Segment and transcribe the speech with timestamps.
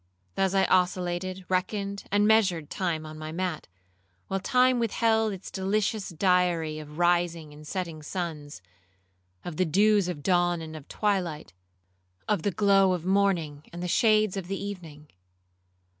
[0.33, 3.67] Thus I oscillated, reckoned, and measured time on my mat,
[4.29, 10.59] while time withheld its delicious diary of rising and setting suns,—of the dews of dawn
[10.59, 15.07] and of twilight,—of the glow of morning and the shades of the evening.